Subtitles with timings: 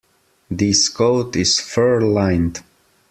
[0.49, 2.63] This coat is fur-lined.